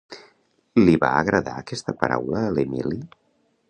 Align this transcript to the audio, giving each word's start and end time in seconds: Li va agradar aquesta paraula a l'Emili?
Li 0.87 0.95
va 1.03 1.11
agradar 1.19 1.55
aquesta 1.65 1.97
paraula 2.01 2.45
a 2.47 2.53
l'Emili? 2.59 3.03